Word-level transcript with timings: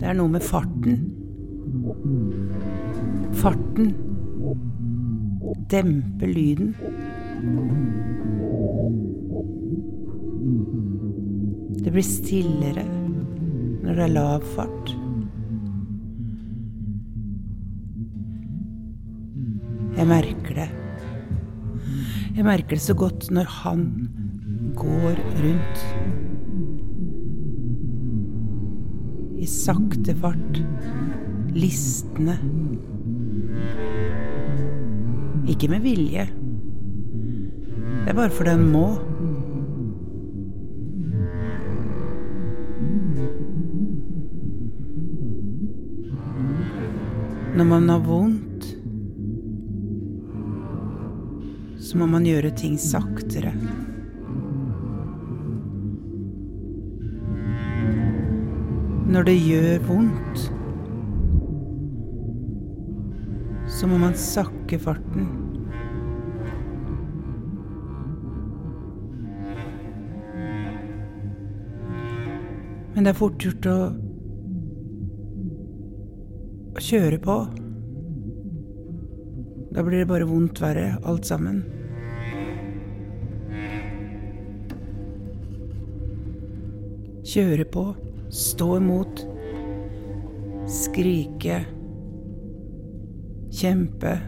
Det 0.00 0.08
er 0.08 0.16
noe 0.18 0.32
med 0.32 0.42
farten. 0.42 1.04
Farten 3.42 3.92
demper 5.70 6.26
lyden. 6.26 6.74
Det 11.82 11.90
blir 11.90 12.06
stillere 12.06 12.84
når 13.82 13.94
det 13.94 14.04
er 14.04 14.14
lav 14.14 14.44
fart. 14.54 14.92
Jeg 19.96 20.08
merker 20.08 20.56
det. 20.56 20.68
Jeg 22.36 22.44
merker 22.44 22.78
det 22.78 22.84
så 22.84 22.94
godt 22.96 23.30
når 23.30 23.50
han 23.62 23.88
går 24.76 25.18
rundt. 25.42 25.82
I 29.42 29.46
sakte 29.46 30.14
fart. 30.14 30.58
Listende. 31.54 32.36
Ikke 35.50 35.66
med 35.68 35.82
vilje. 35.82 36.28
Det 38.04 38.12
er 38.12 38.14
bare 38.14 38.30
fordi 38.30 38.54
en 38.54 38.68
må. 38.70 38.86
Når 47.56 47.64
man 47.64 47.88
har 47.90 48.06
vondt, 48.06 48.68
så 51.82 51.98
må 51.98 52.06
man 52.06 52.30
gjøre 52.30 52.54
ting 52.62 52.78
saktere. 52.78 53.56
Når 59.12 59.26
det 59.28 59.34
gjør 59.44 59.82
vondt, 59.84 60.42
så 63.68 63.88
må 63.90 63.98
man 64.00 64.14
sakke 64.16 64.78
farten. 64.80 65.26
Men 72.94 73.04
det 73.04 73.12
er 73.12 73.18
fort 73.18 73.36
gjort 73.44 73.68
å, 73.68 73.74
å 76.72 76.84
kjøre 76.86 77.18
på. 77.26 77.36
Da 79.76 79.84
blir 79.84 79.98
det 79.98 80.08
bare 80.08 80.28
vondt 80.30 80.62
verre, 80.64 80.94
alt 81.04 81.28
sammen. 81.28 81.60
Kjøre 87.32 87.68
på, 87.76 87.84
stå 88.32 88.76
imot, 88.76 89.26
skrike, 90.68 91.64
kjempe, 93.52 94.18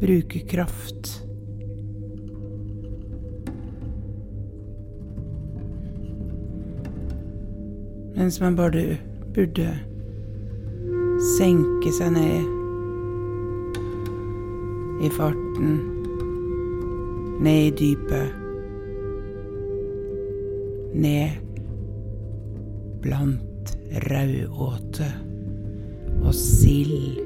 bruke 0.00 0.38
kraft. 0.38 1.26
Mens 8.14 8.40
man 8.40 8.56
bare 8.56 9.00
burde 9.34 9.66
senke 11.34 11.90
seg 11.98 12.14
ned 12.14 12.56
i 15.00 15.10
farten, 15.18 15.76
ned 17.42 17.66
i 17.66 17.76
dypet, 17.82 18.36
ned 20.94 21.49
blant 23.04 23.74
rauåte 24.10 25.08
og 26.20 26.34
sild. 26.36 27.20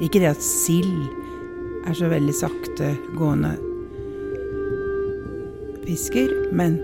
Ikke 0.00 0.20
det 0.22 0.30
at 0.34 0.44
sild 0.44 1.08
er 1.88 1.96
så 1.96 2.10
veldig 2.12 2.34
sakte 2.36 2.94
gående 3.16 3.56
fisker, 5.86 6.32
men 6.52 6.78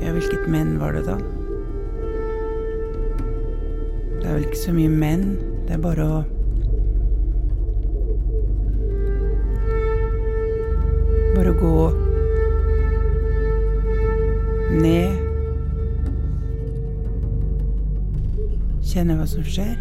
Ja, 0.00 0.14
hvilket 0.16 0.46
menn 0.48 0.78
var 0.80 0.96
det 0.96 1.04
da? 1.06 1.14
Det 4.16 4.24
er 4.26 4.32
vel 4.32 4.46
ikke 4.48 4.58
så 4.58 4.72
mye 4.74 4.90
menn. 4.90 5.26
Det 5.68 5.76
er 5.76 5.82
bare 5.84 6.06
å 6.06 6.22
Bare 11.40 11.54
å 11.54 11.56
gå 11.56 11.76
ned. 14.76 15.14
Kjenne 18.84 19.16
hva 19.16 19.24
som 19.24 19.46
skjer. 19.48 19.72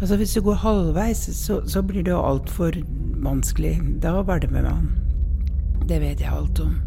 Altså 0.00 0.16
Hvis 0.18 0.34
du 0.34 0.42
går 0.42 0.64
halvveis, 0.66 1.28
så, 1.38 1.62
så 1.70 1.86
blir 1.86 2.02
det 2.02 2.10
jo 2.10 2.18
altfor 2.34 2.82
vanskelig. 3.22 3.76
Da 4.02 4.18
hvelver 4.26 4.72
man. 4.72 4.96
Det 5.86 6.02
vet 6.02 6.18
jeg 6.18 6.34
alt 6.34 6.66
om. 6.66 6.80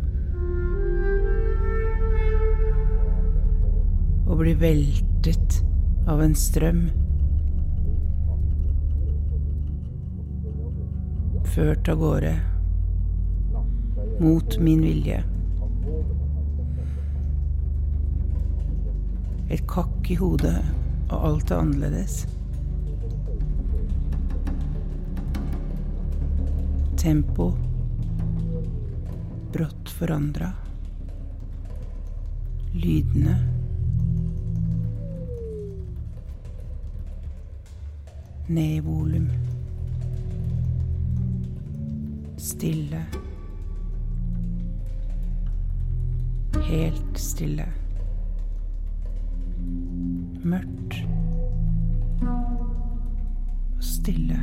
Å 4.25 4.35
bli 4.35 4.55
veltet 4.57 5.59
av 6.09 6.21
en 6.23 6.33
strøm. 6.35 6.87
Ført 11.53 11.89
av 11.89 11.99
gårde. 12.01 12.33
Mot 14.19 14.57
min 14.59 14.81
vilje. 14.81 15.21
Et 19.53 19.61
kakk 19.69 20.09
i 20.09 20.17
hodet, 20.17 20.57
og 21.11 21.29
alt 21.29 21.53
er 21.53 21.61
annerledes. 21.61 22.23
Tempo 26.97 27.51
brått 29.53 29.93
forandra. 29.99 30.49
Lydene 32.73 33.54
ned 38.47 38.75
i 38.75 38.79
volum. 38.79 39.29
Stille. 42.37 43.01
Helt 46.63 47.19
stille. 47.19 47.65
Mørkt. 50.43 50.99
Og 53.75 53.83
stille. 53.83 54.37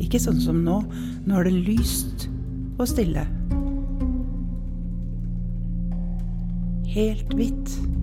Ikke 0.00 0.20
sånn 0.20 0.40
som 0.42 0.60
nå. 0.66 0.80
Nå 1.24 1.40
er 1.40 1.48
det 1.48 1.54
lyst 1.68 2.28
og 2.80 2.88
stille. 2.90 3.24
Helt 6.90 7.34
hvitt. 7.38 7.99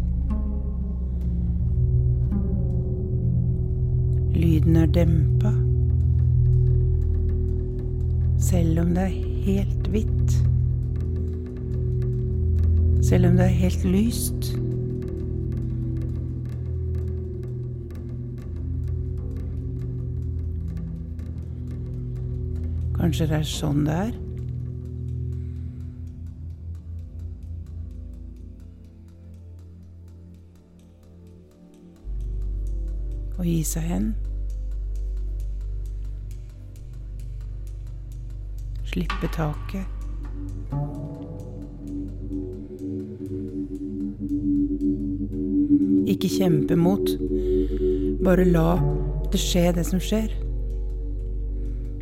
Lyden 4.38 4.75
er 4.75 4.86
dempa. 4.86 5.51
Selv 8.38 8.80
om 8.80 8.88
det 8.94 9.04
er 9.04 9.16
helt 9.45 9.88
hvitt. 9.88 10.31
Selv 13.01 13.28
om 13.28 13.31
det 13.31 13.45
er 13.45 13.57
helt 13.63 13.86
lyst. 13.86 14.51
Kanskje 22.98 23.25
det 23.25 23.42
er 23.42 23.51
sånn 23.57 23.86
det 23.90 24.00
er? 24.06 24.16
Å 33.47 33.49
gi 33.49 33.61
seg 33.63 33.85
hen. 33.88 34.07
Slippe 38.89 39.29
taket. 39.31 39.88
Ikke 46.11 46.27
kjempe 46.27 46.75
mot. 46.75 47.07
Bare 48.27 48.49
la 48.51 48.75
det 49.31 49.39
skje, 49.39 49.69
det 49.79 49.88
som 49.94 50.03
skjer. 50.03 50.27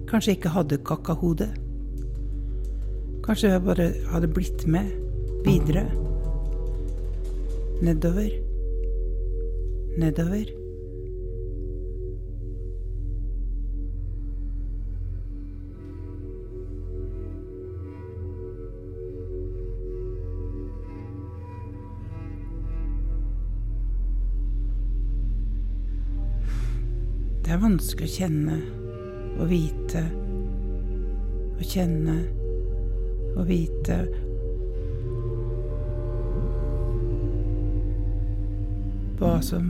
kanskje 0.10 0.38
ikke 0.40 0.56
hadde 0.58 0.82
kakahode. 0.82 1.52
Kanskje 3.22 3.54
jeg 3.54 3.66
bare 3.70 3.92
hadde 4.10 4.34
blitt 4.34 4.66
med 4.66 4.90
videre. 5.46 5.86
Nedover. 7.86 8.34
Nedover. 10.02 10.65
Er 27.56 27.62
vanskelig 27.62 28.10
å 28.10 28.12
kjenne 28.12 28.56
og 29.40 29.48
vite 29.48 30.02
og 31.56 31.62
kjenne 31.64 32.16
og 33.36 33.46
vite 33.48 33.96
hva 39.22 39.38
som 39.40 39.70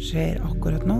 skjer 0.00 0.40
akkurat 0.48 0.88
nå. 0.88 0.96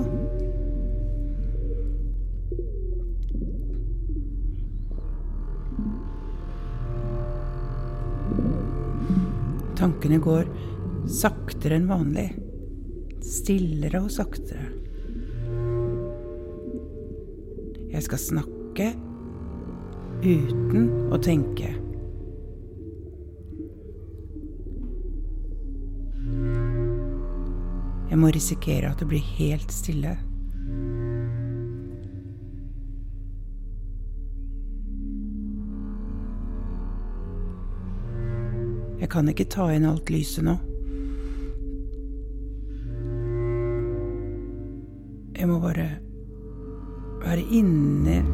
Tankene 9.81 10.21
går 10.21 10.45
saktere 11.09 11.79
enn 11.79 11.89
vanlig. 11.91 12.29
Stillere 13.25 14.01
og 14.03 14.11
saktere. 14.13 14.69
Jeg 17.91 18.07
skal 18.07 18.23
snakke 18.23 18.91
uten 20.23 20.91
å 21.13 21.19
tenke. 21.23 21.73
Jeg 28.11 28.19
må 28.19 28.31
risikere 28.35 28.91
at 28.91 28.99
det 29.03 29.07
blir 29.11 29.23
helt 29.39 29.71
stille. 29.75 30.17
Jeg 39.01 39.09
kan 39.15 39.31
ikke 39.31 39.49
ta 39.51 39.71
inn 39.75 39.89
alt 39.89 40.11
lyset 40.13 40.45
nå. 40.47 40.59
Jeg 45.41 45.49
må 45.49 45.57
bare 45.59 45.89
være 47.25 47.41
inne 47.57 48.25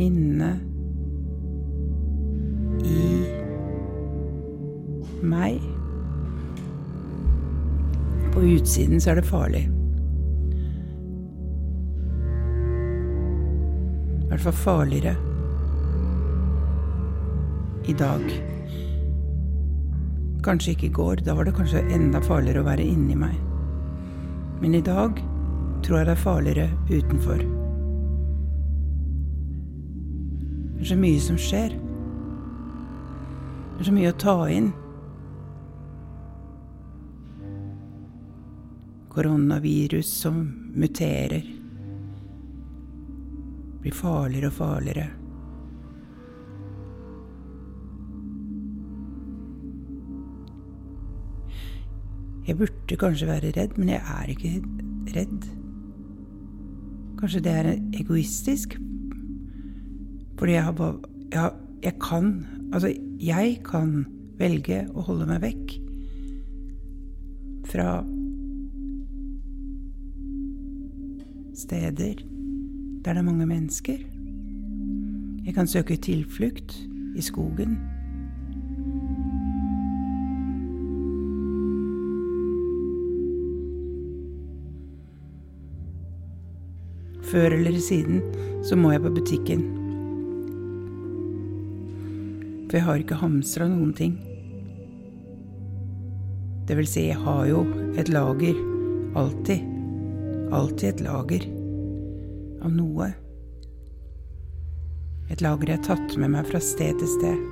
Inne 0.00 0.60
i 2.80 3.24
meg. 5.20 5.60
På 8.32 8.40
utsiden 8.40 9.00
så 9.04 9.10
er 9.12 9.20
det 9.20 9.26
farlig. 9.28 9.60
I 14.22 14.30
hvert 14.30 14.40
fall 14.46 14.56
farligere 14.62 15.14
i 17.84 17.92
dag. 18.00 18.24
Kanskje 20.48 20.70
ikke 20.72 20.86
i 20.86 20.96
går, 21.02 21.14
da 21.28 21.36
var 21.36 21.44
det 21.44 21.54
kanskje 21.60 21.84
enda 21.92 22.24
farligere 22.24 22.64
å 22.64 22.70
være 22.72 22.88
inni 22.88 23.20
meg. 23.26 23.49
Men 24.60 24.74
i 24.74 24.80
dag 24.84 25.20
tror 25.82 25.98
jeg 25.98 26.06
det 26.06 26.12
er 26.12 26.20
farligere 26.20 26.68
utenfor. 26.90 27.40
Det 30.74 30.84
er 30.84 30.90
så 30.90 30.98
mye 31.00 31.20
som 31.20 31.38
skjer. 31.40 31.76
Det 33.72 33.80
er 33.80 33.88
så 33.88 33.94
mye 33.96 34.12
å 34.12 34.18
ta 34.20 34.36
inn. 34.52 34.68
Koronavirus 39.10 40.12
som 40.22 40.42
muterer. 40.76 41.48
Blir 43.80 43.96
farligere 43.96 44.52
og 44.52 44.58
farligere. 44.60 45.19
Jeg 52.50 52.58
burde 52.58 52.96
kanskje 52.98 53.26
være 53.28 53.52
redd, 53.54 53.76
men 53.78 53.88
jeg 53.88 54.02
er 54.02 54.30
ikke 54.32 54.62
redd. 55.14 55.44
Kanskje 57.20 57.42
det 57.46 57.52
er 57.52 57.68
egoistisk? 58.00 58.74
Fordi 60.38 60.52
jeg 60.52 60.64
har 60.64 60.72
bare 60.72 60.98
Ja, 61.32 61.48
jeg 61.82 61.92
kan 62.02 62.46
Altså, 62.72 62.94
jeg 63.20 63.60
kan 63.64 64.06
velge 64.38 64.88
å 64.94 65.00
holde 65.00 65.26
meg 65.26 65.42
vekk 65.42 65.76
fra 67.70 68.04
steder 71.54 72.14
der 73.04 73.12
det 73.12 73.16
er 73.16 73.22
mange 73.22 73.46
mennesker. 73.46 73.98
Jeg 75.46 75.54
kan 75.54 75.66
søke 75.66 75.96
tilflukt 75.96 76.78
i 77.16 77.22
skogen. 77.22 77.89
Før 87.30 87.54
eller 87.54 87.78
siden 87.78 88.24
så 88.66 88.76
må 88.78 88.90
jeg 88.94 89.04
på 89.04 89.12
butikken. 89.14 89.62
For 92.66 92.78
jeg 92.78 92.86
har 92.86 93.02
ikke 93.02 93.18
hamstra 93.18 93.68
noen 93.70 93.94
ting. 93.98 94.18
Det 96.66 96.76
vil 96.78 96.86
si, 96.86 97.08
jeg 97.08 97.18
har 97.18 97.46
jo 97.50 97.64
et 97.98 98.10
lager. 98.10 98.58
Alltid. 99.18 99.66
Alltid 100.54 100.88
et 100.92 101.02
lager 101.06 101.46
av 102.62 102.74
noe. 102.74 103.08
Et 105.30 105.42
lager 105.42 105.70
jeg 105.70 105.80
har 105.80 105.88
tatt 105.88 106.14
med 106.18 106.34
meg 106.34 106.46
fra 106.50 106.60
sted 106.62 106.98
til 106.98 107.10
sted. 107.10 107.42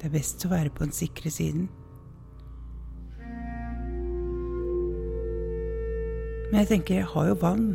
Det 0.00 0.08
er 0.08 0.14
best 0.14 0.46
å 0.46 0.50
være 0.54 0.70
på 0.74 0.86
den 0.86 0.94
sikre 0.96 1.30
siden. 1.34 1.68
Men 6.50 6.64
jeg 6.64 6.68
tenker, 6.68 6.94
jeg 6.98 7.06
har 7.12 7.28
jo 7.30 7.38
vann. 7.38 7.66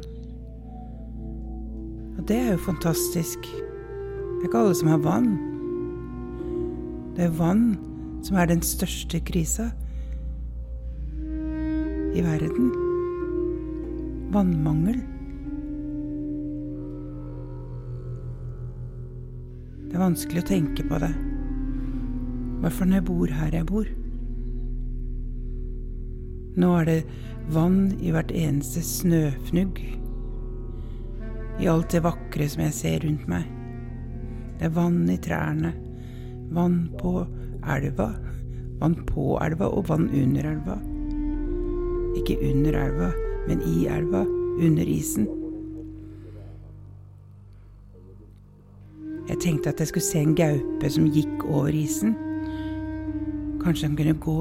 Og 2.17 2.27
det 2.27 2.35
er 2.35 2.51
jo 2.51 2.63
fantastisk. 2.65 3.47
Det 3.47 4.41
er 4.43 4.49
ikke 4.49 4.63
alle 4.65 4.75
som 4.75 4.91
har 4.91 5.03
vann. 5.03 5.29
Det 7.15 7.23
er 7.29 7.37
vann 7.39 7.65
som 8.25 8.35
er 8.35 8.49
den 8.51 8.63
største 8.65 9.21
krisa 9.23 9.69
i 12.15 12.23
verden. 12.23 12.71
Vannmangel. 14.35 14.99
Det 19.85 19.95
er 19.95 20.03
vanskelig 20.03 20.43
å 20.43 20.49
tenke 20.51 20.83
på 20.89 20.99
det. 20.99 21.13
I 21.15 22.65
hvert 22.65 22.75
fall 22.75 22.91
når 22.91 22.99
jeg 22.99 23.07
bor 23.07 23.39
her 23.39 23.55
jeg 23.55 23.71
bor. 23.71 23.87
Nå 26.55 26.71
er 26.79 26.85
det 26.87 26.99
vann 27.51 27.97
i 27.99 28.13
hvert 28.15 28.31
eneste 28.31 28.83
snøfnugg. 28.85 29.81
I 31.59 31.67
alt 31.71 31.91
det 31.91 32.03
vakre 32.03 32.47
som 32.51 32.63
jeg 32.63 32.75
ser 32.77 33.03
rundt 33.03 33.27
meg. 33.31 33.49
Det 34.55 34.69
er 34.69 34.75
vann 34.75 35.03
i 35.11 35.17
trærne. 35.19 35.73
Vann 36.55 36.85
på 36.99 37.25
elva. 37.75 38.09
Vann 38.79 38.95
på 39.07 39.35
elva 39.43 39.67
og 39.67 39.89
vann 39.91 40.07
under 40.09 40.51
elva. 40.53 40.79
Ikke 42.15 42.39
under 42.39 42.79
elva, 42.85 43.11
men 43.49 43.63
i 43.75 43.87
elva. 43.91 44.23
Under 44.55 44.87
isen. 44.87 45.27
Jeg 49.27 49.41
tenkte 49.43 49.73
at 49.73 49.81
jeg 49.81 49.89
skulle 49.89 50.05
se 50.05 50.21
en 50.23 50.35
gaupe 50.37 50.89
som 50.89 51.09
gikk 51.11 51.43
over 51.49 51.75
isen. 51.75 52.15
Kanskje 53.59 53.89
den 53.89 53.97
kunne 53.99 54.21
gå 54.23 54.37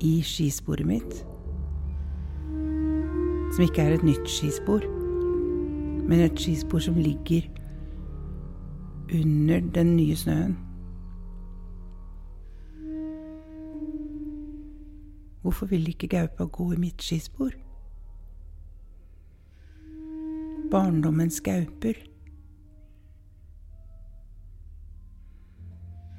i 0.00 0.22
skisporet 0.22 0.86
mitt. 0.86 1.26
Som 3.54 3.64
ikke 3.64 3.82
er 3.82 3.94
et 3.94 4.04
nytt 4.06 4.28
skispor, 4.30 4.84
men 6.08 6.20
et 6.20 6.40
skispor 6.40 6.78
som 6.78 6.94
ligger 6.94 7.42
under 9.14 9.60
den 9.74 9.96
nye 9.96 10.16
snøen. 10.16 10.58
Hvorfor 15.42 15.66
vil 15.66 15.88
ikke 15.88 16.08
gaupa 16.08 16.44
gå 16.44 16.72
i 16.72 16.76
mitt 16.76 17.02
skispor? 17.02 17.50
Barndommens 20.70 21.40
gauper. 21.40 21.92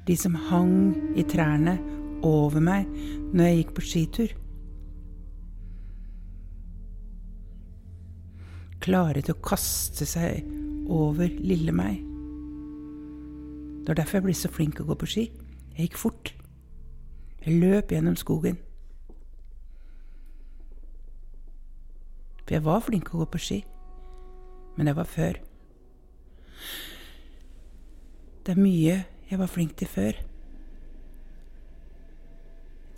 De 0.06 0.16
som 0.16 0.34
hang 0.34 0.96
i 1.16 1.22
trærne 1.22 1.78
over 2.26 2.62
meg 2.64 2.88
når 3.32 3.44
jeg 3.46 3.58
gikk 3.60 3.74
på 3.76 3.84
skitur. 3.86 4.36
Klare 8.80 9.20
til 9.20 9.36
å 9.36 9.42
kaste 9.44 10.06
seg 10.08 10.46
over 10.90 11.28
lille 11.28 11.72
meg. 11.76 12.00
Det 13.80 13.92
var 13.92 14.00
derfor 14.00 14.18
jeg 14.18 14.26
ble 14.28 14.36
så 14.36 14.50
flink 14.52 14.80
å 14.80 14.88
gå 14.88 14.96
på 15.00 15.08
ski. 15.08 15.26
Jeg 15.76 15.88
gikk 15.88 16.00
fort. 16.00 16.32
Jeg 17.44 17.60
løp 17.60 17.92
gjennom 17.92 18.16
skogen. 18.20 18.58
For 22.44 22.56
jeg 22.56 22.64
var 22.66 22.82
flink 22.84 23.12
å 23.12 23.22
gå 23.22 23.28
på 23.30 23.40
ski. 23.40 23.60
Men 24.76 24.90
det 24.90 24.96
var 24.96 25.08
før. 25.08 25.40
Det 28.46 28.56
er 28.56 28.60
mye 28.60 28.96
jeg 29.30 29.38
var 29.38 29.50
flink 29.50 29.76
til 29.78 29.88
før. 29.90 30.16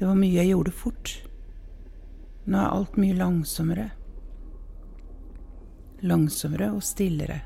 Det 0.02 0.06
var 0.08 0.16
mye 0.18 0.34
jeg 0.34 0.48
gjorde 0.50 0.70
fort. 0.74 1.10
Nå 2.50 2.58
er 2.58 2.72
alt 2.74 2.96
mye 2.98 3.14
langsommere. 3.14 3.84
Langsommere 6.02 6.72
og 6.74 6.80
stillere. 6.82 7.36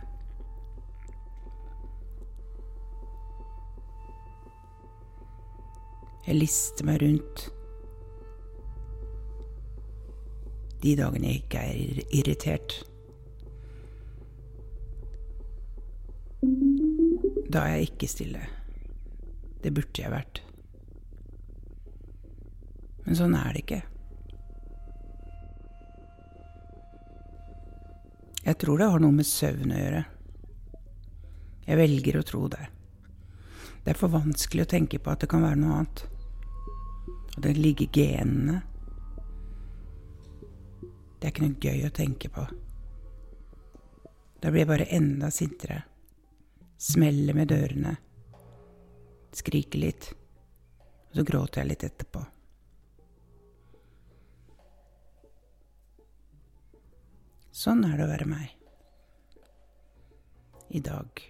Jeg 6.24 6.38
lister 6.38 6.88
meg 6.88 7.04
rundt 7.04 7.44
de 10.80 10.96
dagene 10.96 11.34
jeg 11.34 11.44
ikke 11.44 11.68
er 11.68 12.02
irritert. 12.22 12.80
Da 17.52 17.68
er 17.68 17.76
jeg 17.76 17.92
ikke 17.92 18.12
stille. 18.16 18.48
Det 19.60 19.76
burde 19.76 20.06
jeg 20.08 20.16
vært. 20.16 20.45
Men 23.06 23.18
sånn 23.18 23.36
er 23.38 23.54
det 23.54 23.62
ikke. 23.62 23.82
Jeg 28.46 28.58
tror 28.62 28.78
det 28.78 28.90
har 28.90 29.02
noe 29.02 29.14
med 29.14 29.26
søvn 29.26 29.72
å 29.74 29.78
gjøre. 29.78 30.02
Jeg 31.66 31.78
velger 31.80 32.18
å 32.18 32.26
tro 32.26 32.44
det. 32.50 32.66
Det 33.82 33.90
er 33.90 33.98
for 33.98 34.10
vanskelig 34.10 34.66
å 34.66 34.70
tenke 34.70 35.00
på 35.02 35.10
at 35.10 35.22
det 35.22 35.30
kan 35.30 35.42
være 35.42 35.58
noe 35.58 35.80
annet. 35.80 36.04
Og 37.36 37.40
det 37.42 37.56
ligger 37.58 37.90
genene. 37.94 38.60
Det 41.16 41.26
er 41.26 41.32
ikke 41.32 41.46
noe 41.46 41.66
gøy 41.66 41.86
å 41.86 41.94
tenke 41.94 42.30
på. 42.30 42.46
Da 44.42 44.52
blir 44.52 44.62
jeg 44.62 44.70
bare 44.70 44.90
enda 44.94 45.30
sintere. 45.34 45.80
Smeller 46.78 47.34
med 47.34 47.50
dørene. 47.50 47.96
Skriker 49.34 49.82
litt. 49.82 50.10
Og 51.10 51.18
så 51.18 51.26
gråter 51.26 51.62
jeg 51.62 51.72
litt 51.72 51.86
etterpå. 51.90 52.22
Sånn 57.56 57.86
er 57.88 57.96
det 57.96 58.04
å 58.04 58.10
være 58.10 58.26
meg. 58.28 58.50
I 60.76 60.82
dag. 60.84 61.22